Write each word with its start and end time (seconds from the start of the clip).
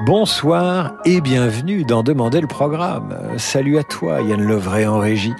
Bonsoir 0.00 0.96
et 1.04 1.20
bienvenue 1.20 1.84
dans 1.84 2.02
Demander 2.02 2.40
le 2.40 2.48
programme. 2.48 3.16
Salut 3.38 3.78
à 3.78 3.84
toi 3.84 4.20
Yann 4.20 4.42
Lovray 4.42 4.86
en 4.86 4.98
régie. 4.98 5.32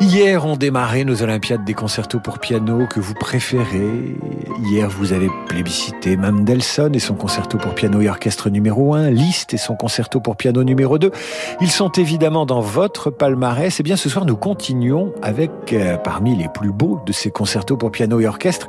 Hier 0.00 0.44
ont 0.46 0.56
démarré 0.56 1.04
nos 1.04 1.22
Olympiades 1.22 1.62
des 1.64 1.74
concertos 1.74 2.18
pour 2.18 2.38
piano 2.38 2.86
que 2.88 2.98
vous 2.98 3.14
préférez. 3.14 4.16
Hier 4.64 4.88
vous 4.88 5.12
avez 5.12 5.28
plébiscité 5.46 6.16
Mendelssohn 6.16 6.92
et 6.94 6.98
son 6.98 7.14
concerto 7.14 7.58
pour 7.58 7.74
piano 7.74 8.00
et 8.00 8.08
orchestre 8.08 8.50
numéro 8.50 8.94
1, 8.94 9.10
Liszt 9.10 9.54
et 9.54 9.58
son 9.58 9.76
concerto 9.76 10.20
pour 10.20 10.36
piano 10.36 10.64
numéro 10.64 10.98
2. 10.98 11.12
Ils 11.60 11.70
sont 11.70 11.92
évidemment 11.92 12.46
dans 12.46 12.60
votre 12.60 13.10
palmarès. 13.10 13.78
Et 13.78 13.82
bien 13.82 13.96
ce 13.96 14.08
soir 14.08 14.24
nous 14.24 14.36
continuons 14.36 15.12
avec 15.22 15.50
euh, 15.72 15.98
parmi 15.98 16.34
les 16.34 16.48
plus 16.48 16.72
beaux 16.72 17.00
de 17.06 17.12
ces 17.12 17.30
concertos 17.30 17.76
pour 17.76 17.92
piano 17.92 18.18
et 18.18 18.26
orchestre 18.26 18.68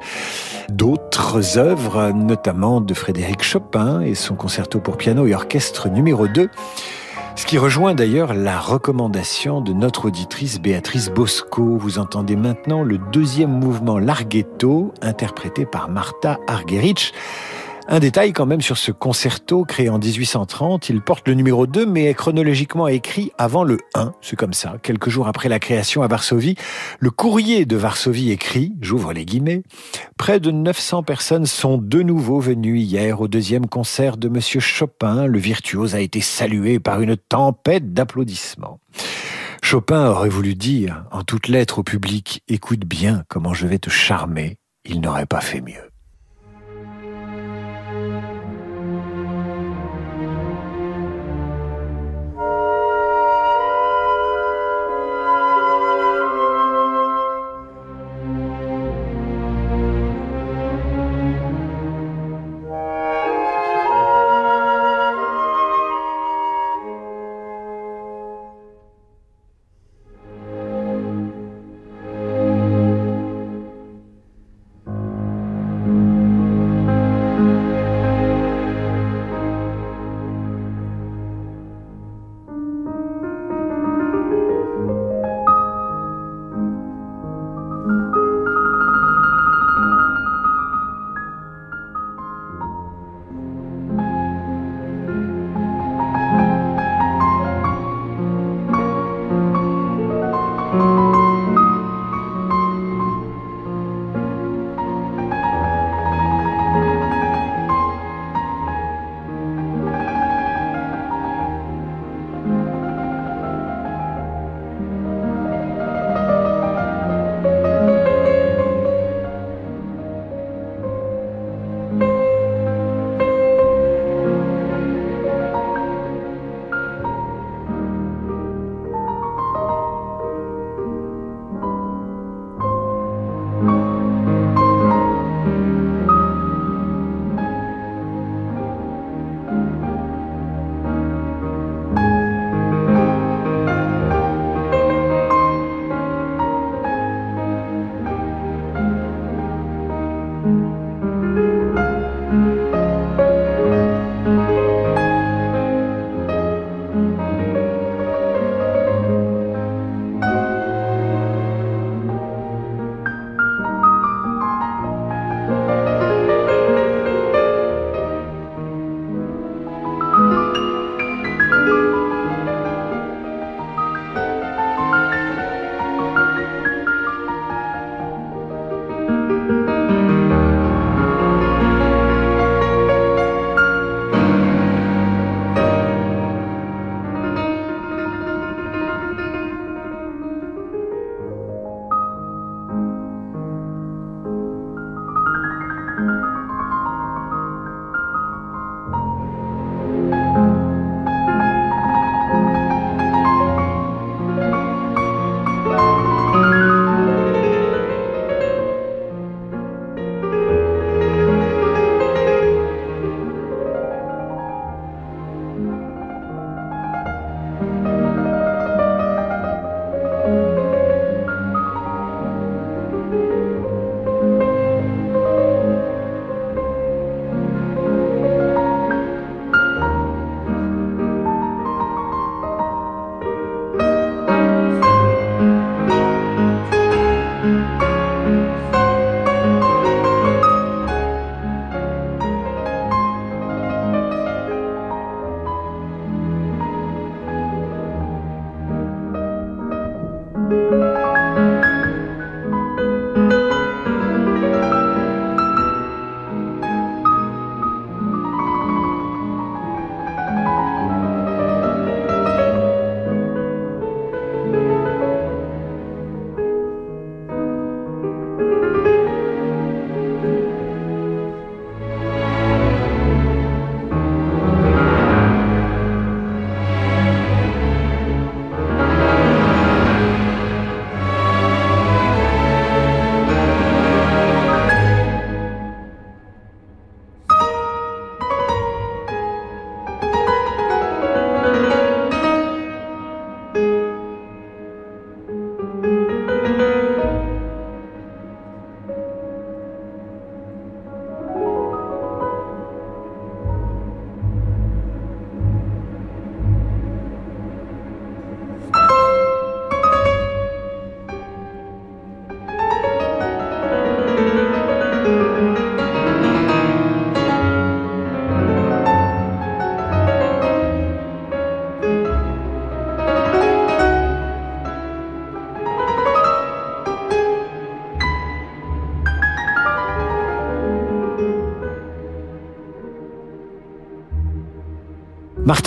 d'autres 0.70 1.58
œuvres, 1.58 2.12
notamment 2.12 2.82
de 2.82 2.94
Frédéric 2.94 3.44
Chopin 3.44 4.02
et 4.02 4.16
son 4.16 4.36
concerto 4.36 4.80
pour 4.80 4.98
piano 4.98 5.13
et 5.14 5.36
orchestre 5.36 5.90
numéro 5.90 6.28
2. 6.28 6.50
Ce 7.36 7.46
qui 7.46 7.58
rejoint 7.58 7.94
d'ailleurs 7.94 8.34
la 8.34 8.60
recommandation 8.60 9.62
de 9.62 9.72
notre 9.72 10.06
auditrice 10.06 10.60
Béatrice 10.60 11.10
Bosco. 11.10 11.78
Vous 11.78 12.00
entendez 12.00 12.36
maintenant 12.36 12.82
le 12.82 12.98
deuxième 12.98 13.52
mouvement 13.52 14.00
Larghetto, 14.00 14.92
interprété 15.02 15.66
par 15.66 15.88
Martha 15.88 16.40
Argerich. 16.48 17.14
Un 17.88 18.00
détail 18.00 18.32
quand 18.32 18.46
même 18.46 18.62
sur 18.62 18.78
ce 18.78 18.92
concerto 18.92 19.66
créé 19.66 19.90
en 19.90 20.00
1830, 20.00 20.90
il 20.90 21.02
porte 21.02 21.28
le 21.28 21.34
numéro 21.34 21.68
2 21.68 21.86
mais 21.86 22.06
est 22.06 22.14
chronologiquement 22.14 22.88
écrit 22.88 23.32
avant 23.38 23.66
le 23.66 23.78
1, 23.94 24.14
c'est 24.22 24.38
comme 24.38 24.54
ça. 24.54 24.78
Quelques 24.82 25.10
jours 25.10 25.28
après 25.28 25.50
la 25.50 25.60
création 25.60 26.02
à 26.02 26.08
Varsovie, 26.08 26.56
le 27.00 27.12
courrier 27.12 27.66
de 27.66 27.76
Varsovie 27.76 28.32
écrit, 28.32 28.74
j'ouvre 28.82 29.12
les 29.12 29.26
guillemets, 29.26 29.64
près 30.18 30.40
de 30.40 30.50
900 30.50 31.04
personnes 31.04 31.46
sont 31.46 31.78
de 31.78 32.02
nouveau 32.02 32.40
venues 32.40 32.80
hier 32.80 33.20
au 33.20 33.28
deuxième 33.28 33.68
concert 33.68 34.16
de 34.16 34.30
monsieur 34.30 34.62
Chopin. 34.62 35.26
Le 35.26 35.40
virtuose 35.40 35.94
a 35.94 36.00
été 36.00 36.22
salué 36.22 36.80
par 36.80 37.02
une 37.02 37.18
tempête 37.18 37.94
d'applaudissements. 37.94 38.80
Chopin 39.62 40.10
aurait 40.10 40.30
voulu 40.30 40.56
dire 40.56 41.06
en 41.12 41.24
toutes 41.24 41.50
lettres 41.50 41.80
au 41.80 41.84
public, 41.84 42.44
écoute 42.48 42.86
bien 42.86 43.24
comment 43.28 43.54
je 43.54 43.68
vais 43.68 43.80
te 43.80 43.90
charmer. 43.90 44.58
Il 44.86 45.02
n'aurait 45.02 45.26
pas 45.26 45.42
fait 45.42 45.62
mieux. 45.62 45.93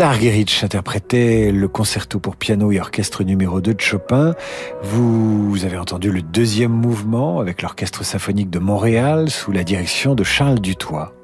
Argerich 0.01 0.63
interprétait 0.63 1.51
le 1.51 1.69
concerto 1.69 2.19
pour 2.19 2.37
piano 2.37 2.71
et 2.71 2.81
orchestre 2.81 3.25
numéro 3.25 3.61
2 3.61 3.75
de 3.75 3.81
Chopin. 3.81 4.35
Vous 4.83 5.65
avez 5.65 5.79
entendu 5.79 6.11
le 6.11 6.21
deuxième 6.23 6.73
mouvement 6.73 7.41
avec 7.41 7.63
l'Orchestre 7.63 8.05
symphonique 8.05 8.51
de 8.51 8.59
Montréal 8.59 9.31
sous 9.31 9.53
la 9.53 9.65
direction 9.65 10.15
de 10.15 10.23
Charles 10.23 10.61
Dutoit. 10.61 11.15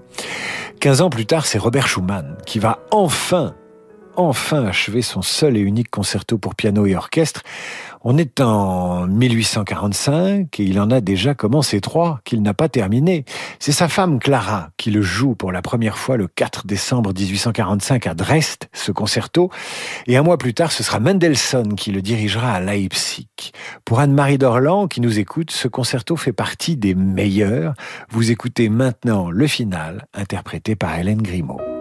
Quinze 0.80 1.02
ans 1.02 1.10
plus 1.10 1.26
tard, 1.26 1.44
c'est 1.44 1.58
Robert 1.58 1.86
Schumann 1.86 2.36
qui 2.46 2.58
va 2.58 2.78
enfin 2.90 3.54
enfin 4.16 4.64
achevé 4.64 5.02
son 5.02 5.22
seul 5.22 5.56
et 5.56 5.60
unique 5.60 5.90
concerto 5.90 6.38
pour 6.38 6.54
piano 6.54 6.86
et 6.86 6.96
orchestre. 6.96 7.42
On 8.04 8.18
est 8.18 8.40
en 8.40 9.06
1845 9.06 10.58
et 10.58 10.62
il 10.64 10.80
en 10.80 10.90
a 10.90 11.00
déjà 11.00 11.34
commencé 11.34 11.80
trois 11.80 12.20
qu'il 12.24 12.42
n'a 12.42 12.52
pas 12.52 12.68
terminé. 12.68 13.24
C'est 13.60 13.72
sa 13.72 13.88
femme 13.88 14.18
Clara 14.18 14.70
qui 14.76 14.90
le 14.90 15.02
joue 15.02 15.34
pour 15.36 15.52
la 15.52 15.62
première 15.62 15.98
fois 15.98 16.16
le 16.16 16.26
4 16.26 16.66
décembre 16.66 17.12
1845 17.16 18.06
à 18.08 18.14
Dresde, 18.14 18.64
ce 18.72 18.90
concerto. 18.90 19.50
Et 20.08 20.16
un 20.16 20.22
mois 20.22 20.38
plus 20.38 20.54
tard, 20.54 20.72
ce 20.72 20.82
sera 20.82 20.98
Mendelssohn 20.98 21.76
qui 21.76 21.92
le 21.92 22.02
dirigera 22.02 22.52
à 22.52 22.60
Leipzig. 22.60 23.28
Pour 23.84 24.00
Anne-Marie 24.00 24.38
Dorland 24.38 24.88
qui 24.88 25.00
nous 25.00 25.20
écoute, 25.20 25.52
ce 25.52 25.68
concerto 25.68 26.16
fait 26.16 26.32
partie 26.32 26.76
des 26.76 26.94
meilleurs. 26.94 27.74
Vous 28.10 28.32
écoutez 28.32 28.68
maintenant 28.68 29.30
le 29.30 29.46
final 29.46 30.06
interprété 30.12 30.74
par 30.74 30.98
Hélène 30.98 31.22
Grimaud. 31.22 31.71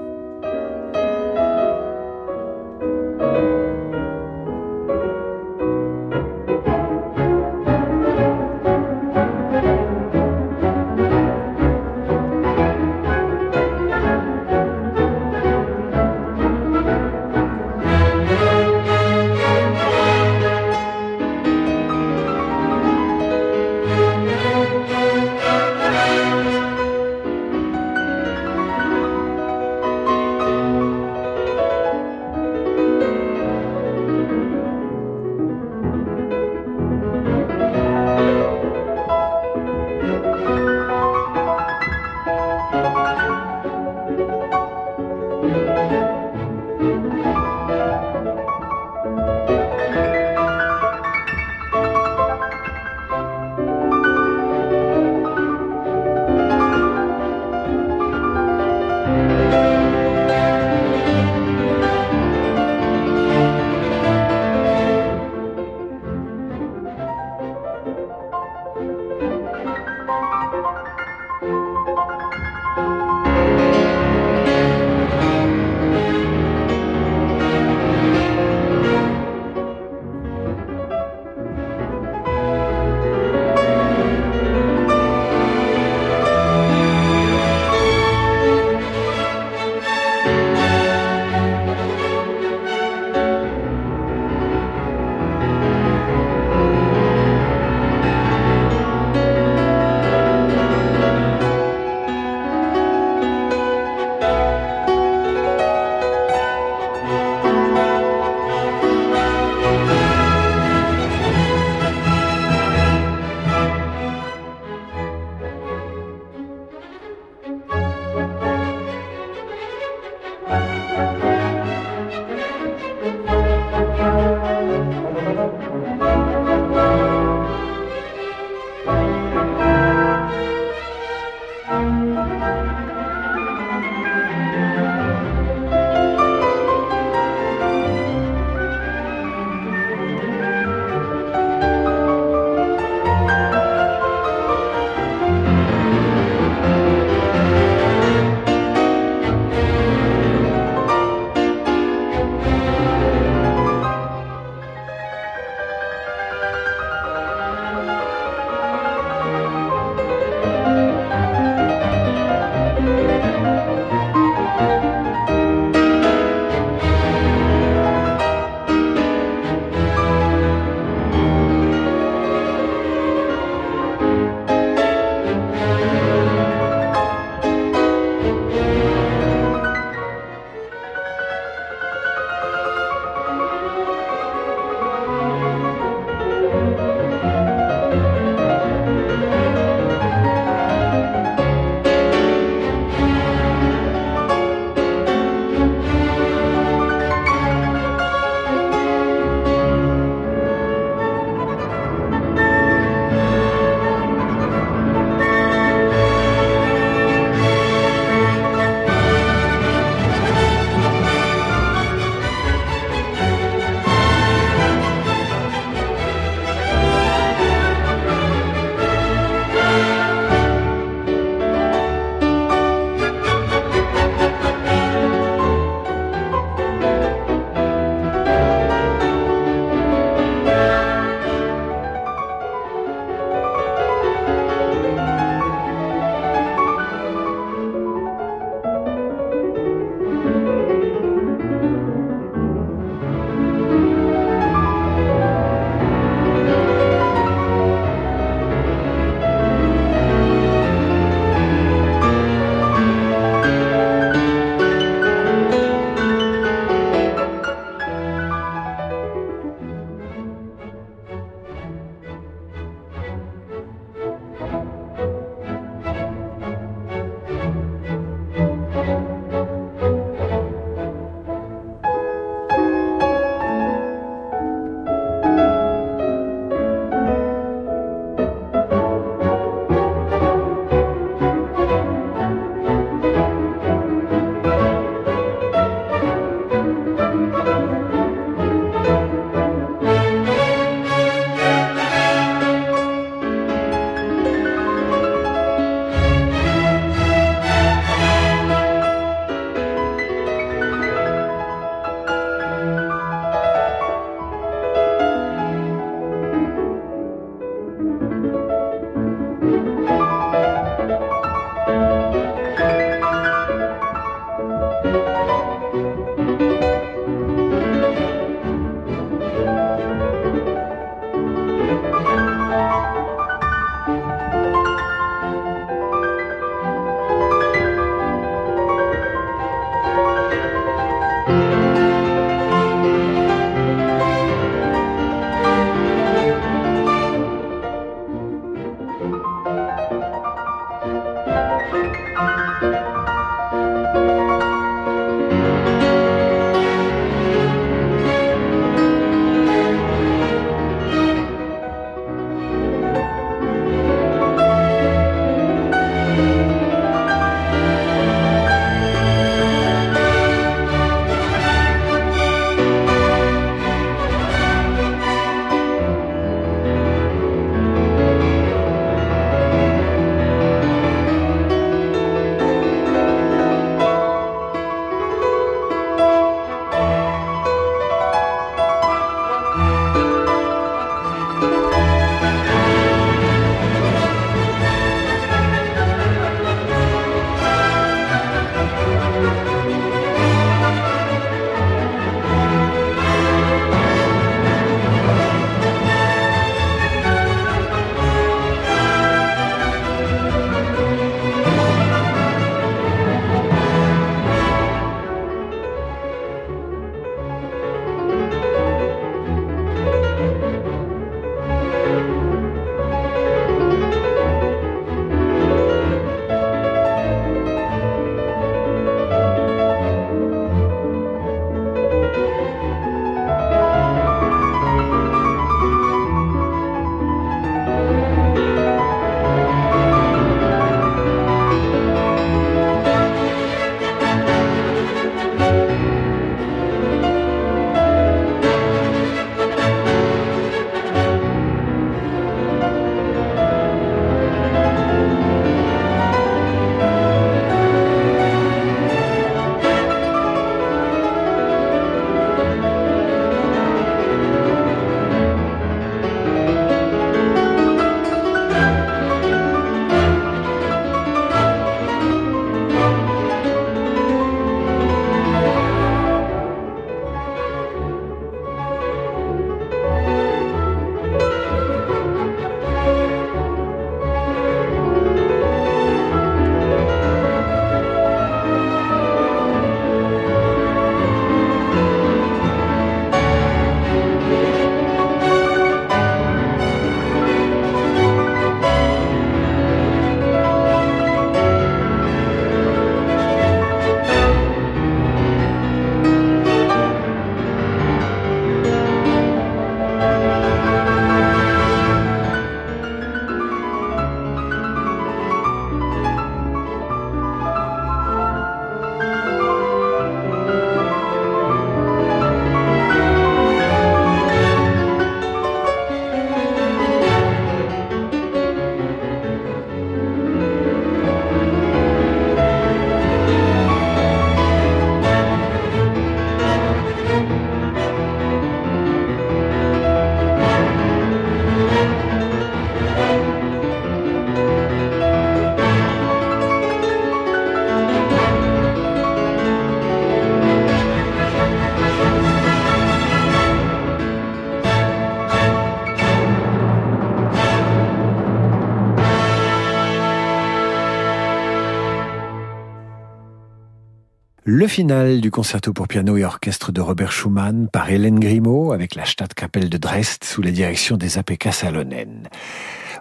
Le 554.43 554.65
final 554.65 555.21
du 555.21 555.29
concerto 555.29 555.71
pour 555.71 555.87
piano 555.87 556.17
et 556.17 556.25
orchestre 556.25 556.71
de 556.71 556.81
Robert 556.81 557.11
Schumann 557.11 557.67
par 557.71 557.91
Hélène 557.91 558.19
Grimaud 558.19 558.71
avec 558.71 558.95
la 558.95 559.05
Stadtkapelle 559.05 559.69
de 559.69 559.77
Dresde 559.77 560.23
sous 560.23 560.41
la 560.41 560.49
direction 560.49 560.97
des 560.97 561.19
APK 561.19 561.53
Salonen. 561.53 562.27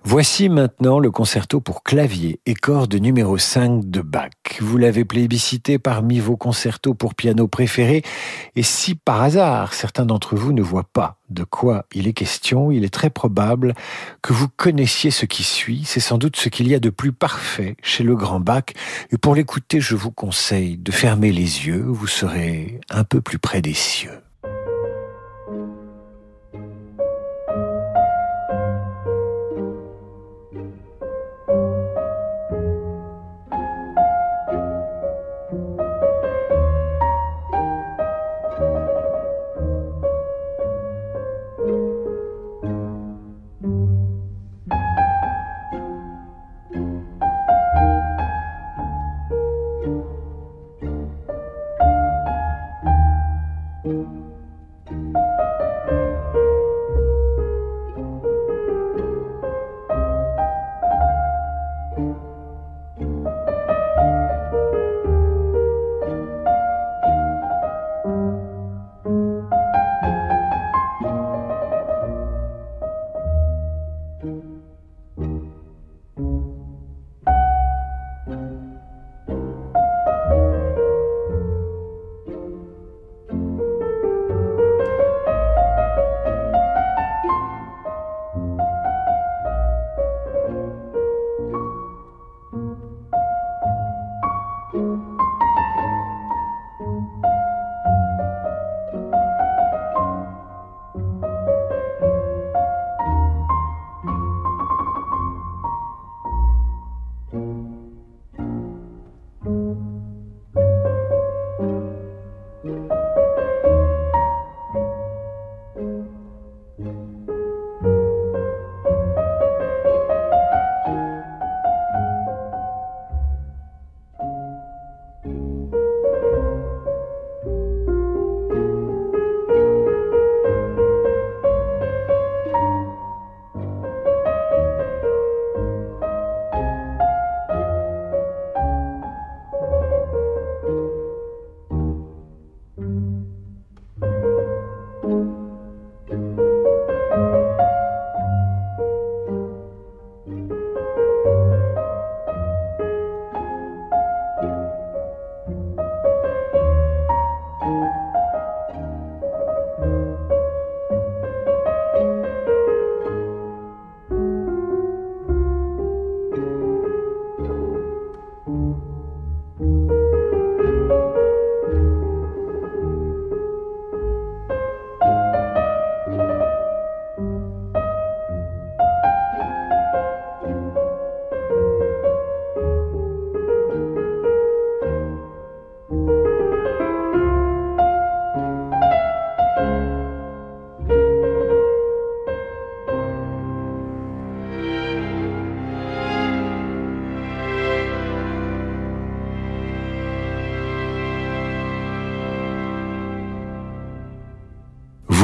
Voici 0.04 0.50
maintenant 0.50 0.98
le 0.98 1.10
concerto 1.10 1.62
pour 1.62 1.82
clavier 1.82 2.40
et 2.44 2.52
cordes 2.52 2.94
numéro 2.94 3.38
5 3.38 3.88
de 3.88 4.02
Bach. 4.02 4.32
Vous 4.60 4.76
l'avez 4.76 5.06
plébiscité 5.06 5.78
parmi 5.78 6.20
vos 6.20 6.36
concertos 6.36 6.92
pour 6.92 7.14
piano 7.14 7.48
préférés 7.48 8.02
et 8.54 8.62
si 8.62 8.94
par 8.94 9.22
hasard 9.22 9.72
certains 9.72 10.04
d'entre 10.04 10.36
vous 10.36 10.52
ne 10.52 10.60
voient 10.60 10.90
pas 10.92 11.19
de 11.30 11.44
quoi 11.44 11.86
il 11.94 12.08
est 12.08 12.12
question, 12.12 12.70
il 12.70 12.84
est 12.84 12.92
très 12.92 13.10
probable 13.10 13.74
que 14.22 14.32
vous 14.32 14.48
connaissiez 14.48 15.10
ce 15.10 15.26
qui 15.26 15.42
suit. 15.42 15.82
C'est 15.84 16.00
sans 16.00 16.18
doute 16.18 16.36
ce 16.36 16.48
qu'il 16.48 16.68
y 16.68 16.74
a 16.74 16.80
de 16.80 16.90
plus 16.90 17.12
parfait 17.12 17.76
chez 17.82 18.04
le 18.04 18.16
grand 18.16 18.40
Bach 18.40 18.64
et 19.10 19.18
pour 19.18 19.34
l'écouter 19.34 19.80
je 19.80 19.94
vous 19.94 20.10
conseille 20.10 20.76
de 20.76 20.92
fermer 20.92 21.32
les 21.32 21.66
yeux, 21.66 21.84
vous 21.86 22.06
serez 22.06 22.80
un 22.90 23.04
peu 23.04 23.20
plus 23.20 23.38
près 23.38 23.62
des 23.62 23.74
cieux. 23.74 24.20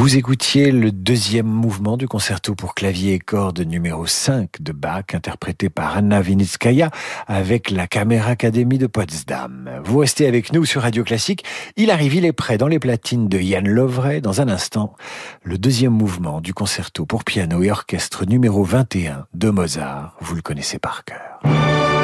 Vous 0.07 0.15
écoutiez 0.15 0.71
le 0.71 0.93
deuxième 0.93 1.47
mouvement 1.47 1.97
du 1.97 2.07
concerto 2.07 2.55
pour 2.55 2.75
clavier 2.75 3.15
et 3.15 3.19
cordes 3.19 3.59
numéro 3.59 4.05
5 4.07 4.61
de 4.61 4.71
Bach, 4.71 5.03
interprété 5.13 5.69
par 5.69 5.97
Anna 5.97 6.21
Vinitskaya 6.21 6.91
avec 7.27 7.69
la 7.71 7.87
Caméra 7.87 8.29
Academy 8.29 8.77
de 8.77 8.87
Potsdam. 8.87 9.69
Vous 9.83 9.97
restez 9.97 10.25
avec 10.25 10.53
nous 10.53 10.63
sur 10.63 10.83
Radio 10.83 11.03
Classique. 11.03 11.43
Il 11.75 11.91
arrive, 11.91 12.15
il 12.15 12.23
est 12.23 12.31
prêt 12.31 12.57
dans 12.57 12.69
les 12.69 12.79
platines 12.79 13.27
de 13.27 13.37
Yann 13.37 13.67
Lovray. 13.67 14.21
Dans 14.21 14.39
un 14.39 14.47
instant, 14.47 14.95
le 15.43 15.57
deuxième 15.57 15.91
mouvement 15.91 16.39
du 16.39 16.53
concerto 16.53 17.05
pour 17.05 17.25
piano 17.25 17.61
et 17.61 17.69
orchestre 17.69 18.25
numéro 18.25 18.63
21 18.63 19.25
de 19.33 19.49
Mozart. 19.49 20.15
Vous 20.21 20.35
le 20.35 20.41
connaissez 20.41 20.79
par 20.79 21.03
cœur. 21.03 21.41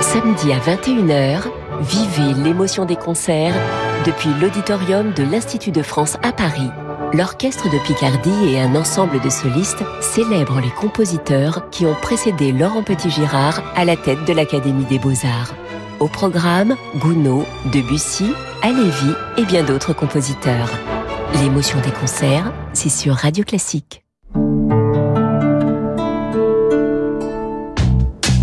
Samedi 0.01 0.51
à 0.51 0.59
21h, 0.59 1.43
vivez 1.79 2.33
l'émotion 2.43 2.83
des 2.83 2.97
concerts 2.97 3.55
depuis 4.05 4.31
l'auditorium 4.41 5.13
de 5.13 5.23
l'Institut 5.23 5.71
de 5.71 5.81
France 5.81 6.17
à 6.21 6.33
Paris 6.33 6.69
l'Orchestre 7.13 7.69
de 7.69 7.77
Picardie 7.77 8.53
et 8.53 8.59
un 8.59 8.75
ensemble 8.75 9.21
de 9.21 9.29
solistes 9.29 9.83
célèbrent 10.01 10.59
les 10.59 10.71
compositeurs 10.71 11.69
qui 11.69 11.85
ont 11.85 11.93
précédé 11.93 12.51
Laurent 12.51 12.83
Petit-Girard 12.83 13.61
à 13.75 13.85
la 13.85 13.95
tête 13.95 14.25
de 14.25 14.33
l'Académie 14.33 14.85
des 14.85 14.97
Beaux-Arts. 14.97 15.53
Au 15.99 16.07
programme, 16.07 16.75
Gounod, 16.97 17.45
Debussy, 17.71 18.33
Halévy 18.63 19.13
et 19.37 19.45
bien 19.45 19.63
d'autres 19.63 19.93
compositeurs. 19.93 20.69
L'émotion 21.41 21.79
des 21.81 21.91
concerts, 21.91 22.51
c'est 22.73 22.89
sur 22.89 23.15
Radio 23.15 23.43
Classique. 23.43 24.03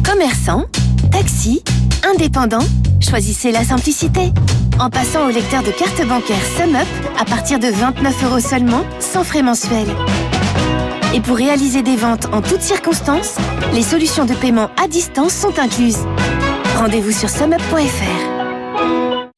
Commerçant, 0.04 0.66
taxi, 1.10 1.62
indépendant, 2.04 2.64
choisissez 3.00 3.52
la 3.52 3.64
simplicité. 3.64 4.32
En 4.78 4.90
passant 4.90 5.26
au 5.26 5.30
lecteur 5.30 5.62
de 5.62 5.70
carte 5.70 6.06
bancaire 6.06 6.42
SumUp 6.56 6.86
à 7.18 7.24
partir 7.24 7.58
de 7.58 7.68
29 7.68 8.24
euros 8.24 8.40
seulement, 8.40 8.84
sans 8.98 9.24
frais 9.24 9.42
mensuels. 9.42 9.94
Et 11.14 11.20
pour 11.20 11.36
réaliser 11.36 11.82
des 11.82 11.96
ventes 11.96 12.26
en 12.32 12.40
toutes 12.40 12.62
circonstances, 12.62 13.36
les 13.74 13.82
solutions 13.82 14.24
de 14.24 14.34
paiement 14.34 14.70
à 14.82 14.88
distance 14.88 15.34
sont 15.34 15.58
incluses. 15.58 16.06
Rendez-vous 16.78 17.12
sur 17.12 17.28
sumup.fr. 17.28 18.39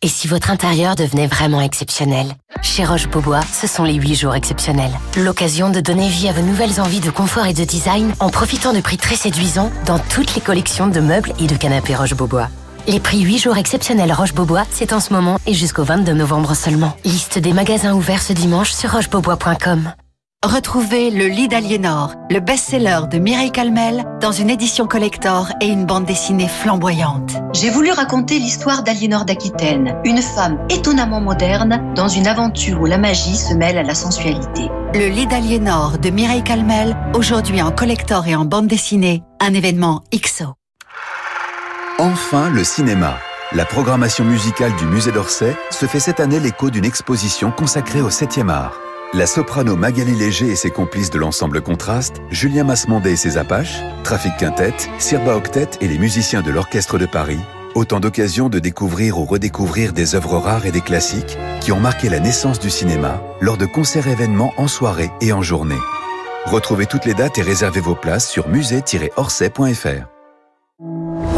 Et 0.04 0.08
si 0.08 0.26
votre 0.26 0.50
intérieur 0.50 0.96
devenait 0.96 1.28
vraiment 1.28 1.60
exceptionnel 1.60 2.26
Chez 2.60 2.84
Roche-Beaubois, 2.84 3.42
ce 3.52 3.68
sont 3.68 3.84
les 3.84 3.94
8 3.94 4.16
jours 4.16 4.34
exceptionnels. 4.34 4.90
L'occasion 5.16 5.70
de 5.70 5.80
donner 5.80 6.08
vie 6.08 6.28
à 6.28 6.32
vos 6.32 6.42
nouvelles 6.42 6.80
envies 6.80 6.98
de 6.98 7.10
confort 7.10 7.46
et 7.46 7.54
de 7.54 7.62
design 7.62 8.12
en 8.18 8.28
profitant 8.28 8.72
de 8.72 8.80
prix 8.80 8.96
très 8.96 9.14
séduisants 9.14 9.70
dans 9.86 10.00
toutes 10.00 10.34
les 10.34 10.40
collections 10.40 10.88
de 10.88 10.98
meubles 10.98 11.32
et 11.38 11.46
de 11.46 11.54
canapés 11.54 11.94
Roche-Beaubois. 11.94 12.48
Les 12.88 12.98
prix 12.98 13.20
8 13.20 13.38
jours 13.38 13.56
exceptionnels 13.56 14.12
Roche-Beaubois, 14.12 14.64
c'est 14.72 14.92
en 14.92 14.98
ce 14.98 15.12
moment 15.12 15.38
et 15.46 15.54
jusqu'au 15.54 15.84
22 15.84 16.14
novembre 16.14 16.56
seulement. 16.56 16.96
Liste 17.04 17.38
des 17.38 17.52
magasins 17.52 17.94
ouverts 17.94 18.22
ce 18.22 18.32
dimanche 18.32 18.72
sur 18.72 18.90
rochebeaubois.com. 18.90 19.92
Retrouvez 20.44 21.12
Le 21.12 21.26
lit 21.26 21.46
d'Aliénor, 21.46 22.14
le 22.28 22.40
best-seller 22.40 23.02
de 23.08 23.18
Mireille 23.18 23.52
Calmel, 23.52 24.04
dans 24.20 24.32
une 24.32 24.50
édition 24.50 24.88
collector 24.88 25.52
et 25.60 25.66
une 25.66 25.86
bande 25.86 26.04
dessinée 26.04 26.48
flamboyante. 26.48 27.36
J'ai 27.52 27.70
voulu 27.70 27.92
raconter 27.92 28.40
l'histoire 28.40 28.82
d'Aliénor 28.82 29.24
d'Aquitaine, 29.24 29.96
une 30.04 30.20
femme 30.20 30.58
étonnamment 30.68 31.20
moderne 31.20 31.94
dans 31.94 32.08
une 32.08 32.26
aventure 32.26 32.80
où 32.80 32.86
la 32.86 32.98
magie 32.98 33.36
se 33.36 33.54
mêle 33.54 33.78
à 33.78 33.84
la 33.84 33.94
sensualité. 33.94 34.68
Le 34.94 35.06
lit 35.10 35.28
d'Aliénor 35.28 35.98
de 35.98 36.10
Mireille 36.10 36.42
Calmel, 36.42 36.96
aujourd'hui 37.14 37.62
en 37.62 37.70
collector 37.70 38.26
et 38.26 38.34
en 38.34 38.44
bande 38.44 38.66
dessinée, 38.66 39.22
un 39.38 39.54
événement 39.54 40.02
XO. 40.12 40.54
Enfin, 42.00 42.50
le 42.50 42.64
cinéma. 42.64 43.16
La 43.52 43.64
programmation 43.64 44.24
musicale 44.24 44.74
du 44.74 44.86
musée 44.86 45.12
d'Orsay 45.12 45.54
se 45.70 45.86
fait 45.86 46.00
cette 46.00 46.18
année 46.18 46.40
l'écho 46.40 46.68
d'une 46.70 46.84
exposition 46.84 47.52
consacrée 47.52 48.00
au 48.00 48.10
7e 48.10 48.48
art. 48.48 48.72
La 49.14 49.26
soprano 49.26 49.76
Magali 49.76 50.14
Léger 50.14 50.48
et 50.48 50.56
ses 50.56 50.70
complices 50.70 51.10
de 51.10 51.18
l'ensemble 51.18 51.60
Contraste, 51.60 52.22
Julien 52.30 52.64
Masmondé 52.64 53.12
et 53.12 53.16
ses 53.16 53.36
Apaches, 53.36 53.82
Trafic 54.04 54.38
Quintet, 54.38 54.72
Sirba 54.98 55.36
Octet 55.36 55.68
et 55.82 55.88
les 55.88 55.98
musiciens 55.98 56.40
de 56.40 56.50
l'Orchestre 56.50 56.98
de 56.98 57.04
Paris, 57.04 57.40
autant 57.74 58.00
d'occasions 58.00 58.48
de 58.48 58.58
découvrir 58.58 59.18
ou 59.18 59.26
redécouvrir 59.26 59.92
des 59.92 60.14
œuvres 60.14 60.38
rares 60.38 60.64
et 60.64 60.72
des 60.72 60.80
classiques 60.80 61.36
qui 61.60 61.72
ont 61.72 61.80
marqué 61.80 62.08
la 62.08 62.20
naissance 62.20 62.58
du 62.58 62.70
cinéma 62.70 63.22
lors 63.42 63.58
de 63.58 63.66
concerts 63.66 64.08
événements 64.08 64.54
en 64.56 64.66
soirée 64.66 65.10
et 65.20 65.34
en 65.34 65.42
journée. 65.42 65.80
Retrouvez 66.46 66.86
toutes 66.86 67.04
les 67.04 67.12
dates 67.12 67.36
et 67.36 67.42
réservez 67.42 67.80
vos 67.80 67.94
places 67.94 68.30
sur 68.30 68.48
musée-orsay.fr. 68.48 70.06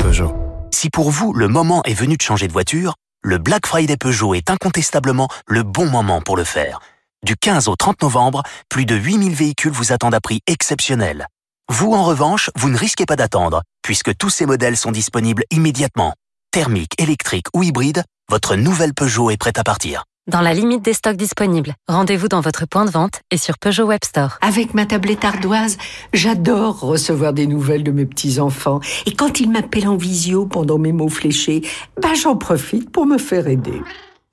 Peugeot. 0.01 0.33
Si 0.71 0.91
pour 0.91 1.11
vous, 1.11 1.33
le 1.33 1.49
moment 1.49 1.83
est 1.83 1.95
venu 1.95 2.17
de 2.17 2.23
changer 2.23 2.47
de 2.47 2.53
voiture, 2.53 2.95
le 3.25 3.39
Black 3.39 3.67
Friday 3.67 3.97
Peugeot 3.97 4.35
est 4.35 4.49
incontestablement 4.49 5.27
le 5.49 5.65
bon 5.65 5.87
moment 5.87 6.21
pour 6.21 6.37
le 6.37 6.45
faire. 6.45 6.79
Du 7.25 7.37
15 7.37 7.69
au 7.69 7.75
30 7.75 8.03
novembre, 8.03 8.43
plus 8.69 8.85
de 8.85 8.95
8000 8.95 9.35
véhicules 9.35 9.73
vous 9.73 9.93
attendent 9.93 10.15
à 10.15 10.21
prix 10.21 10.41
exceptionnel. 10.47 11.27
Vous, 11.73 11.95
en 11.95 12.05
revanche, 12.05 12.51
vous 12.55 12.69
ne 12.69 12.77
risquez 12.77 13.07
pas 13.07 13.17
d'attendre, 13.17 13.63
puisque 13.83 14.15
tous 14.15 14.29
ces 14.29 14.45
modèles 14.45 14.77
sont 14.77 14.93
disponibles 14.93 15.45
immédiatement. 15.51 16.13
Thermique, 16.51 16.93
électrique 17.01 17.47
ou 17.55 17.63
hybride, 17.63 18.05
votre 18.31 18.57
nouvelle 18.57 18.93
Peugeot 18.93 19.31
est 19.31 19.39
prête 19.39 19.59
à 19.59 19.65
partir. 19.65 20.05
Dans 20.31 20.43
la 20.43 20.53
limite 20.53 20.83
des 20.83 20.93
stocks 20.93 21.17
disponibles, 21.17 21.75
rendez-vous 21.89 22.29
dans 22.29 22.43
votre 22.43 22.67
point 22.67 22.85
de 22.85 22.91
vente 22.91 23.23
et 23.31 23.39
sur 23.39 23.57
Peugeot 23.57 23.87
Web 23.87 24.05
Store. 24.05 24.37
Avec 24.43 24.75
ma 24.75 24.85
tablette 24.85 25.25
ardoise, 25.25 25.79
j'adore 26.13 26.81
recevoir 26.81 27.33
des 27.33 27.47
nouvelles 27.47 27.85
de 27.85 27.91
mes 27.91 28.05
petits-enfants. 28.05 28.81
Et 29.07 29.15
quand 29.15 29.41
ils 29.41 29.51
m'appellent 29.51 29.89
en 29.89 29.97
visio 29.97 30.45
pendant 30.45 30.77
mes 30.77 30.93
mots 30.93 31.09
fléchés, 31.09 31.63
bah 32.03 32.13
j'en 32.13 32.37
profite 32.37 32.91
pour 32.91 33.07
me 33.07 33.17
faire 33.17 33.49
aider. 33.49 33.81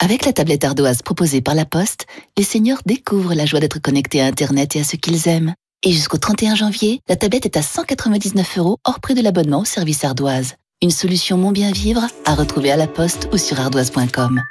Avec 0.04 0.26
la 0.26 0.34
tablette 0.34 0.64
ardoise 0.64 1.04
proposée 1.04 1.42
par 1.42 1.54
la 1.54 1.64
Poste, 1.64 2.08
les 2.36 2.44
seniors 2.44 2.80
découvrent 2.88 3.36
la 3.36 3.46
joie 3.46 3.60
d'être 3.60 3.78
connectés 3.78 4.20
à 4.20 4.26
Internet 4.26 4.76
et 4.76 4.80
à 4.80 4.84
ce 4.84 4.96
qu'ils 4.96 5.28
aiment. 5.28 5.54
Et 5.84 5.92
jusqu'au 5.92 6.18
31 6.18 6.56
janvier, 6.56 7.02
la 7.08 7.16
tablette 7.16 7.46
est 7.46 7.56
à 7.56 7.62
199 7.62 8.58
euros 8.58 8.78
hors 8.84 9.00
prix 9.00 9.14
de 9.14 9.22
l'abonnement 9.22 9.60
au 9.60 9.66
service 9.66 10.04
ardoise. 10.04 10.56
Une 10.82 10.90
solution 10.90 11.38
mon 11.38 11.52
bien 11.52 11.72
vivre 11.72 12.08
à 12.26 12.34
retrouver 12.34 12.72
à 12.72 12.78
la 12.78 12.88
Poste 12.88 13.30
ou 13.32 13.38
sur 13.38 13.60
ardoise.com. 13.60 14.42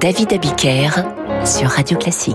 David 0.00 0.32
Abiker 0.32 0.90
sur 1.44 1.70
Radio 1.70 1.98
Classique. 1.98 2.34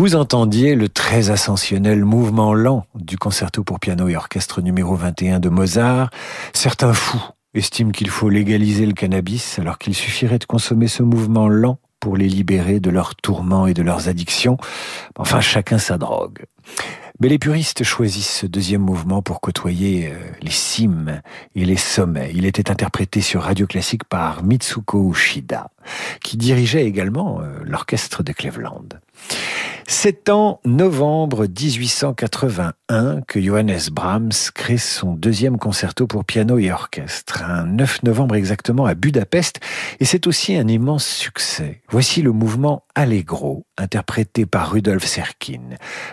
Vous 0.00 0.16
entendiez 0.16 0.76
le 0.76 0.88
très 0.88 1.28
ascensionnel 1.28 2.06
mouvement 2.06 2.54
lent 2.54 2.86
du 2.94 3.18
concerto 3.18 3.64
pour 3.64 3.78
piano 3.78 4.08
et 4.08 4.16
orchestre 4.16 4.62
numéro 4.62 4.96
21 4.96 5.40
de 5.40 5.50
Mozart. 5.50 6.08
Certains 6.54 6.94
fous 6.94 7.22
estiment 7.52 7.90
qu'il 7.90 8.08
faut 8.08 8.30
légaliser 8.30 8.86
le 8.86 8.94
cannabis 8.94 9.58
alors 9.58 9.76
qu'il 9.76 9.94
suffirait 9.94 10.38
de 10.38 10.46
consommer 10.46 10.88
ce 10.88 11.02
mouvement 11.02 11.48
lent 11.48 11.76
pour 12.00 12.16
les 12.16 12.28
libérer 12.28 12.80
de 12.80 12.88
leurs 12.88 13.14
tourments 13.14 13.66
et 13.66 13.74
de 13.74 13.82
leurs 13.82 14.08
addictions. 14.08 14.56
Enfin, 15.18 15.42
chacun 15.42 15.76
sa 15.76 15.98
drogue. 15.98 16.46
Mais 17.20 17.28
les 17.28 17.38
puristes 17.38 17.84
choisissent 17.84 18.38
ce 18.38 18.46
deuxième 18.46 18.80
mouvement 18.80 19.20
pour 19.20 19.42
côtoyer 19.42 20.06
euh, 20.10 20.16
les 20.40 20.50
cimes 20.50 21.20
et 21.54 21.66
les 21.66 21.76
sommets. 21.76 22.32
Il 22.34 22.46
était 22.46 22.70
interprété 22.70 23.20
sur 23.20 23.42
Radio 23.42 23.66
Classique 23.66 24.04
par 24.04 24.42
Mitsuko 24.42 25.10
Ushida, 25.10 25.70
qui 26.24 26.38
dirigeait 26.38 26.86
également 26.86 27.42
euh, 27.42 27.58
l'orchestre 27.64 28.22
de 28.22 28.32
Cleveland. 28.32 28.88
C'est 29.92 30.30
en 30.30 30.60
novembre 30.64 31.46
1881 31.46 33.22
que 33.26 33.40
Johannes 33.40 33.80
Brahms 33.90 34.30
crée 34.54 34.78
son 34.78 35.14
deuxième 35.14 35.58
concerto 35.58 36.06
pour 36.06 36.24
piano 36.24 36.58
et 36.58 36.70
orchestre, 36.70 37.42
un 37.42 37.66
9 37.66 38.04
novembre 38.04 38.36
exactement 38.36 38.86
à 38.86 38.94
Budapest, 38.94 39.58
et 39.98 40.04
c'est 40.04 40.28
aussi 40.28 40.56
un 40.56 40.68
immense 40.68 41.04
succès. 41.04 41.82
Voici 41.90 42.22
le 42.22 42.30
mouvement 42.30 42.84
Allegro, 42.94 43.66
interprété 43.76 44.46
par 44.46 44.70
Rudolf 44.70 45.04
Serkin. 45.04 45.70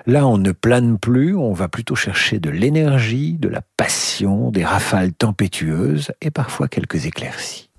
Là, 0.08 0.26
on 0.26 0.40
ne 0.40 0.54
plane 0.54 0.98
plus, 0.98 1.36
on 1.36 1.54
va 1.54 1.68
plutôt 1.68 1.96
chercher 1.96 2.40
de 2.40 2.50
l'énergie, 2.50 3.34
de 3.34 3.48
la 3.48 3.62
passion, 3.78 4.50
des 4.50 4.66
rafales 4.66 5.14
tempétueuses 5.14 6.12
et 6.22 6.32
parfois 6.32 6.68
quelques 6.68 7.06
éclaircies. 7.06 7.70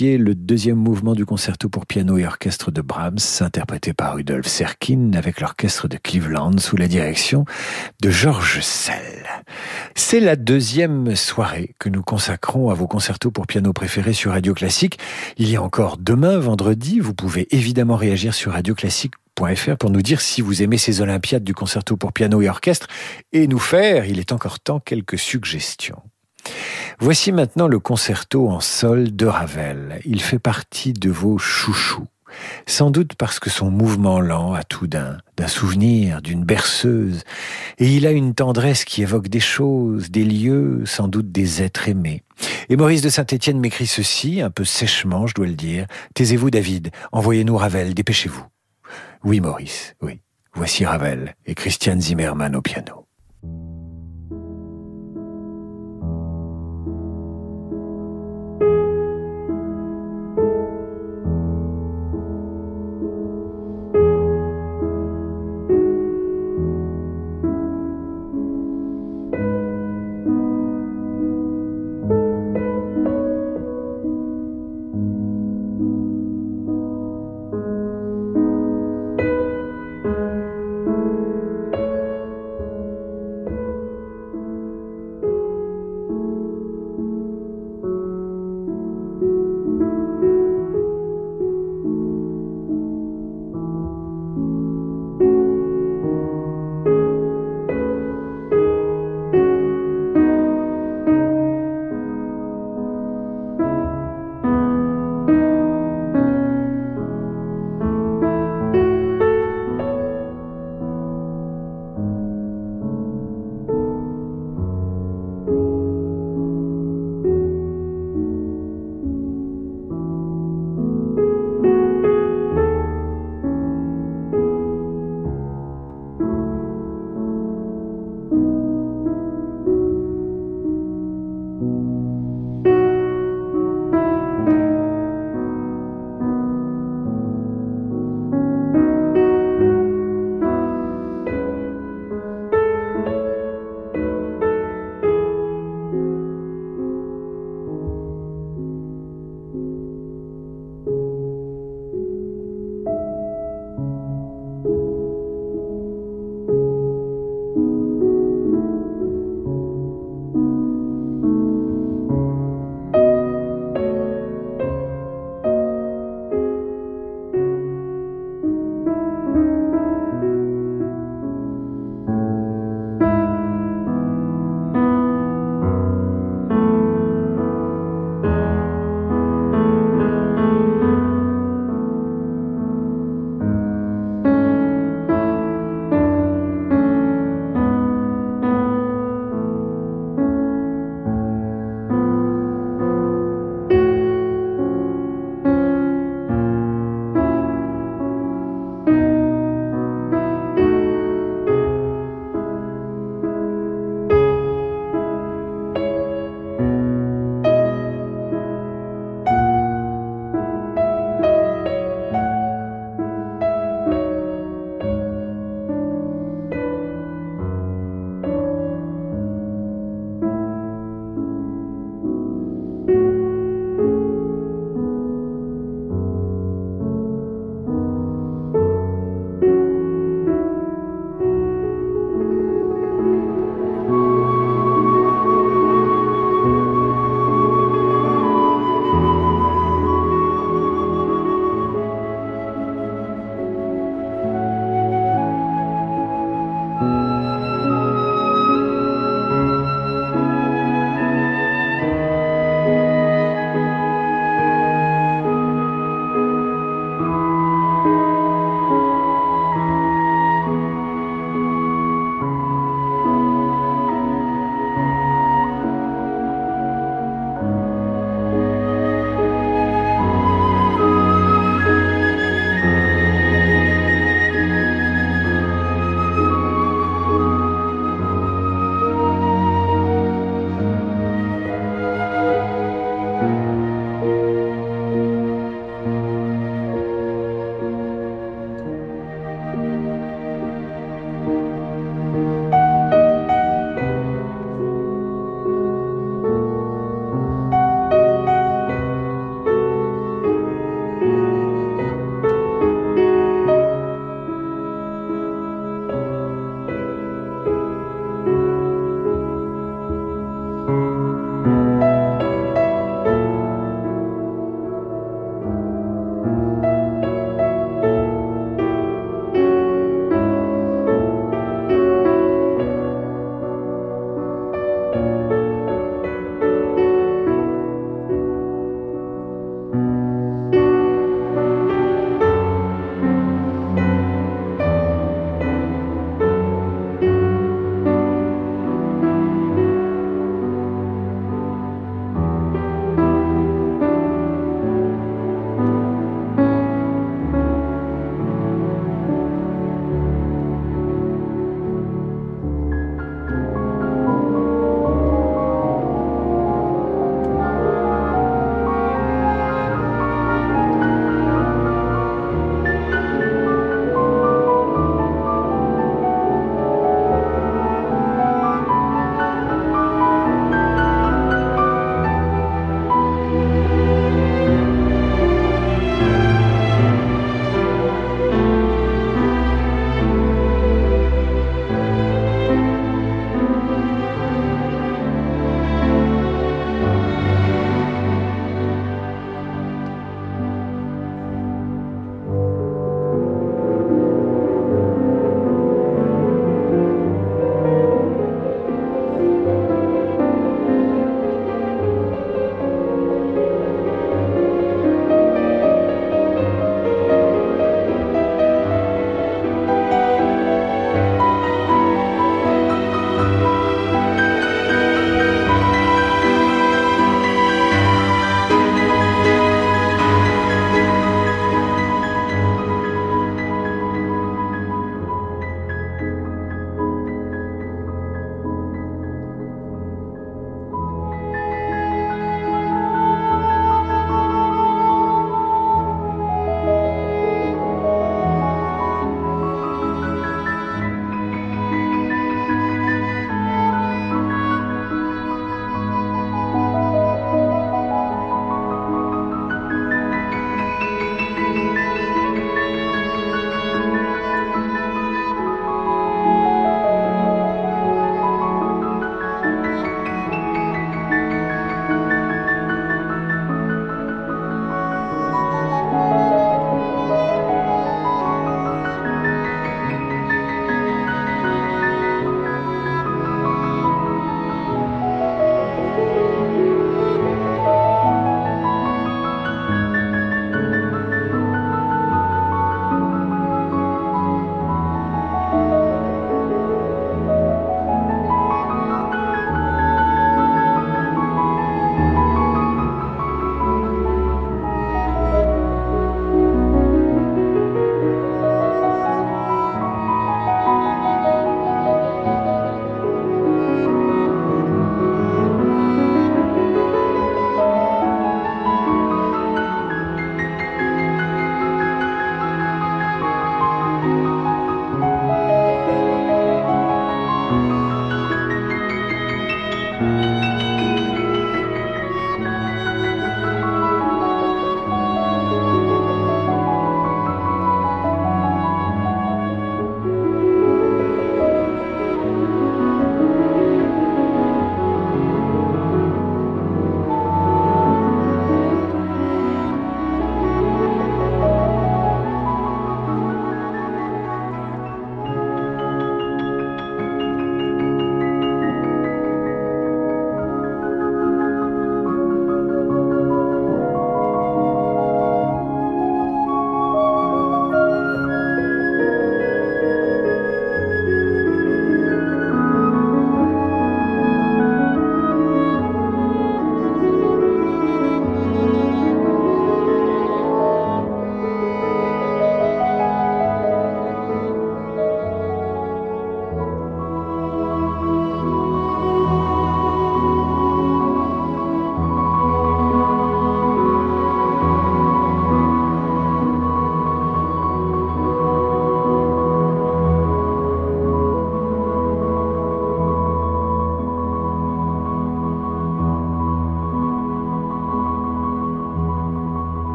Le 0.00 0.34
deuxième 0.34 0.78
mouvement 0.78 1.14
du 1.14 1.26
concerto 1.26 1.68
pour 1.68 1.84
piano 1.84 2.16
et 2.16 2.26
orchestre 2.26 2.70
de 2.70 2.80
Brahms, 2.80 3.18
interprété 3.40 3.92
par 3.92 4.14
Rudolf 4.14 4.46
Serkin 4.46 5.12
avec 5.14 5.40
l'orchestre 5.40 5.88
de 5.88 5.98
Cleveland 5.98 6.56
sous 6.58 6.76
la 6.76 6.88
direction 6.88 7.44
de 8.00 8.08
Georges 8.08 8.60
Sell. 8.60 9.26
C'est 9.94 10.20
la 10.20 10.36
deuxième 10.36 11.14
soirée 11.16 11.74
que 11.78 11.90
nous 11.90 12.02
consacrons 12.02 12.70
à 12.70 12.74
vos 12.74 12.86
concertos 12.86 13.30
pour 13.30 13.46
piano 13.46 13.74
préférés 13.74 14.14
sur 14.14 14.32
Radio 14.32 14.54
Classique. 14.54 14.98
Il 15.36 15.50
y 15.50 15.56
a 15.56 15.62
encore 15.62 15.98
demain, 15.98 16.38
vendredi, 16.38 16.98
vous 16.98 17.14
pouvez 17.14 17.46
évidemment 17.54 17.96
réagir 17.96 18.32
sur 18.32 18.52
radioclassique.fr 18.52 19.76
pour 19.78 19.90
nous 19.90 20.02
dire 20.02 20.22
si 20.22 20.40
vous 20.40 20.62
aimez 20.62 20.78
ces 20.78 21.02
Olympiades 21.02 21.44
du 21.44 21.52
concerto 21.52 21.98
pour 21.98 22.14
piano 22.14 22.40
et 22.40 22.48
orchestre 22.48 22.86
et 23.32 23.46
nous 23.46 23.58
faire, 23.58 24.06
il 24.06 24.18
est 24.18 24.32
encore 24.32 24.60
temps, 24.60 24.80
quelques 24.80 25.18
suggestions. 25.18 26.02
Voici 26.98 27.32
maintenant 27.32 27.68
le 27.68 27.78
concerto 27.78 28.48
en 28.48 28.60
sol 28.60 29.14
de 29.14 29.26
Ravel. 29.26 30.00
Il 30.04 30.20
fait 30.20 30.38
partie 30.38 30.92
de 30.92 31.10
vos 31.10 31.38
chouchous. 31.38 32.06
Sans 32.66 32.90
doute 32.90 33.14
parce 33.14 33.40
que 33.40 33.50
son 33.50 33.70
mouvement 33.70 34.20
lent 34.20 34.54
a 34.54 34.62
tout 34.62 34.86
d'un, 34.86 35.18
d'un 35.36 35.48
souvenir, 35.48 36.22
d'une 36.22 36.44
berceuse, 36.44 37.24
et 37.78 37.88
il 37.96 38.06
a 38.06 38.12
une 38.12 38.34
tendresse 38.34 38.84
qui 38.84 39.02
évoque 39.02 39.28
des 39.28 39.40
choses, 39.40 40.10
des 40.10 40.24
lieux, 40.24 40.82
sans 40.86 41.08
doute 41.08 41.32
des 41.32 41.62
êtres 41.62 41.88
aimés. 41.88 42.22
Et 42.68 42.76
Maurice 42.76 43.02
de 43.02 43.08
Saint-Étienne 43.08 43.58
m'écrit 43.58 43.86
ceci, 43.86 44.40
un 44.40 44.50
peu 44.50 44.64
sèchement, 44.64 45.26
je 45.26 45.34
dois 45.34 45.46
le 45.46 45.54
dire. 45.54 45.86
Taisez-vous, 46.14 46.50
David, 46.50 46.90
envoyez-nous 47.12 47.56
Ravel, 47.56 47.94
dépêchez-vous. 47.94 48.44
Oui, 49.24 49.40
Maurice, 49.40 49.94
oui. 50.00 50.20
Voici 50.54 50.84
Ravel 50.84 51.34
et 51.46 51.54
Christiane 51.54 52.00
Zimmermann 52.00 52.56
au 52.56 52.62
piano. 52.62 53.06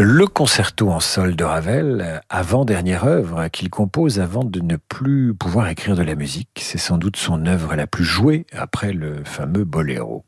Le 0.00 0.28
concerto 0.28 0.90
en 0.90 1.00
sol 1.00 1.34
de 1.34 1.42
Ravel, 1.42 2.20
avant-dernière 2.30 3.02
œuvre 3.02 3.48
qu'il 3.48 3.68
compose 3.68 4.20
avant 4.20 4.44
de 4.44 4.60
ne 4.60 4.76
plus 4.76 5.34
pouvoir 5.34 5.66
écrire 5.66 5.96
de 5.96 6.02
la 6.02 6.14
musique. 6.14 6.60
C'est 6.62 6.78
sans 6.78 6.98
doute 6.98 7.16
son 7.16 7.46
œuvre 7.46 7.74
la 7.74 7.88
plus 7.88 8.04
jouée 8.04 8.46
après 8.56 8.92
le 8.92 9.24
fameux 9.24 9.64
boléro. 9.64 10.24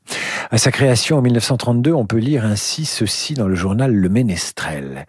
À 0.50 0.58
sa 0.58 0.72
création 0.72 1.18
en 1.18 1.22
1932, 1.22 1.92
on 1.92 2.04
peut 2.04 2.16
lire 2.16 2.44
ainsi 2.44 2.84
ceci 2.84 3.34
dans 3.34 3.46
le 3.46 3.54
journal 3.54 3.94
Le 3.94 4.08
Ménestrel. 4.08 5.06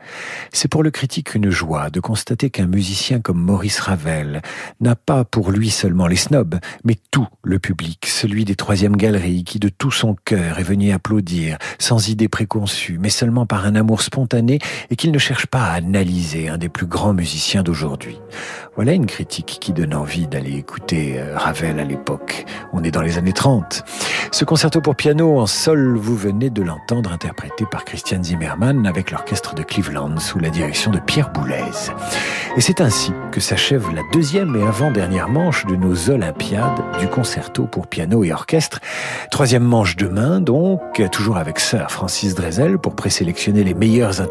C'est 0.53 0.67
pour 0.67 0.83
le 0.83 0.91
critique 0.91 1.33
une 1.33 1.49
joie 1.49 1.89
de 1.89 1.99
constater 1.99 2.51
qu'un 2.51 2.67
musicien 2.67 3.19
comme 3.19 3.41
Maurice 3.41 3.79
Ravel 3.79 4.43
n'a 4.79 4.95
pas 4.95 5.25
pour 5.25 5.49
lui 5.49 5.71
seulement 5.71 6.05
les 6.05 6.15
snobs, 6.15 6.59
mais 6.83 6.97
tout 7.09 7.27
le 7.43 7.57
public, 7.57 8.05
celui 8.05 8.45
des 8.45 8.53
troisièmes 8.55 8.95
galeries 8.95 9.43
qui 9.43 9.57
de 9.57 9.69
tout 9.69 9.89
son 9.89 10.15
cœur 10.23 10.59
est 10.59 10.63
venu 10.63 10.91
applaudir, 10.91 11.57
sans 11.79 12.09
idée 12.09 12.27
préconçue, 12.27 12.99
mais 12.99 13.09
seulement 13.09 13.47
par 13.47 13.65
un 13.65 13.73
amour 13.73 14.03
spontané 14.03 14.50
et 14.89 14.95
qu'il 14.95 15.11
ne 15.11 15.19
cherche 15.19 15.45
pas 15.45 15.63
à 15.63 15.73
analyser 15.73 16.49
un 16.49 16.57
des 16.57 16.69
plus 16.69 16.85
grands 16.85 17.13
musiciens 17.13 17.63
d'aujourd'hui. 17.63 18.19
Voilà 18.75 18.93
une 18.93 19.05
critique 19.05 19.57
qui 19.59 19.73
donne 19.73 19.93
envie 19.93 20.27
d'aller 20.27 20.55
écouter 20.55 21.19
euh, 21.19 21.37
Ravel 21.37 21.79
à 21.79 21.83
l'époque. 21.83 22.45
On 22.73 22.83
est 22.83 22.91
dans 22.91 23.01
les 23.01 23.17
années 23.17 23.33
30. 23.33 23.83
Ce 24.31 24.45
concerto 24.45 24.79
pour 24.79 24.95
piano 24.95 25.39
en 25.39 25.45
sol, 25.45 25.97
vous 25.97 26.15
venez 26.15 26.49
de 26.49 26.61
l'entendre 26.61 27.11
interprété 27.11 27.65
par 27.69 27.83
Christian 27.83 28.23
Zimmermann 28.23 28.87
avec 28.87 29.11
l'orchestre 29.11 29.55
de 29.55 29.63
Cleveland 29.63 30.17
sous 30.19 30.39
la 30.39 30.49
direction 30.49 30.89
de 30.91 30.99
Pierre 30.99 31.31
Boulez. 31.31 31.63
Et 32.55 32.61
c'est 32.61 32.79
ainsi 32.81 33.11
que 33.31 33.41
s'achève 33.41 33.93
la 33.93 34.01
deuxième 34.13 34.55
et 34.55 34.63
avant-dernière 34.63 35.27
manche 35.27 35.65
de 35.65 35.75
nos 35.75 36.09
Olympiades 36.09 36.81
du 36.99 37.07
concerto 37.07 37.65
pour 37.65 37.87
piano 37.87 38.23
et 38.23 38.31
orchestre. 38.31 38.79
Troisième 39.31 39.63
manche 39.63 39.95
demain, 39.95 40.39
donc, 40.39 41.01
toujours 41.11 41.37
avec 41.37 41.59
Sir 41.59 41.91
Francis 41.91 42.35
Drezel 42.35 42.77
pour 42.77 42.95
présélectionner 42.95 43.63
les 43.63 43.73
meilleures 43.73 44.21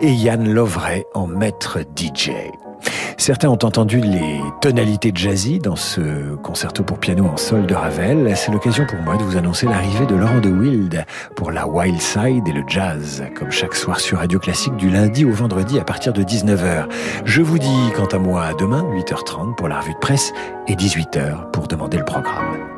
et 0.00 0.12
Yann 0.12 0.48
Lovray 0.48 1.04
en 1.14 1.26
maître 1.26 1.78
DJ. 1.96 2.30
Certains 3.16 3.48
ont 3.48 3.64
entendu 3.64 4.00
les 4.00 4.40
tonalités 4.60 5.10
jazzy 5.14 5.58
dans 5.58 5.76
ce 5.76 6.36
concerto 6.36 6.84
pour 6.84 6.98
piano 6.98 7.26
en 7.26 7.36
sol 7.36 7.66
de 7.66 7.74
Ravel. 7.74 8.32
C'est 8.36 8.52
l'occasion 8.52 8.86
pour 8.86 9.00
moi 9.00 9.16
de 9.16 9.22
vous 9.22 9.36
annoncer 9.36 9.66
l'arrivée 9.66 10.06
de 10.06 10.14
Laurent 10.14 10.40
de 10.40 10.48
Wild 10.48 11.04
pour 11.34 11.50
la 11.50 11.66
Wild 11.66 12.00
Side 12.00 12.46
et 12.46 12.52
le 12.52 12.62
jazz, 12.68 13.24
comme 13.36 13.50
chaque 13.50 13.74
soir 13.74 13.98
sur 13.98 14.18
Radio 14.18 14.38
Classique 14.38 14.76
du 14.76 14.88
lundi 14.88 15.24
au 15.24 15.32
vendredi 15.32 15.78
à 15.80 15.84
partir 15.84 16.12
de 16.12 16.22
19h. 16.22 16.86
Je 17.24 17.42
vous 17.42 17.58
dis 17.58 17.92
quant 17.96 18.06
à 18.06 18.18
moi 18.18 18.44
à 18.44 18.54
demain 18.54 18.84
8h30 18.94 19.56
pour 19.56 19.68
la 19.68 19.80
revue 19.80 19.94
de 19.94 19.98
presse 19.98 20.32
et 20.68 20.74
18h 20.74 21.50
pour 21.50 21.66
demander 21.66 21.98
le 21.98 22.04
programme. 22.04 22.77